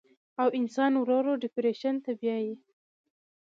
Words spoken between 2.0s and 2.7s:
ته بيائي